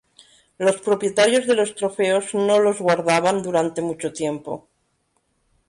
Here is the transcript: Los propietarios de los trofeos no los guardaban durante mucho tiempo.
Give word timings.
Los 0.57 0.81
propietarios 0.81 1.45
de 1.45 1.53
los 1.53 1.75
trofeos 1.75 2.33
no 2.33 2.57
los 2.57 2.79
guardaban 2.79 3.43
durante 3.43 3.83
mucho 3.83 4.11
tiempo. 4.11 4.67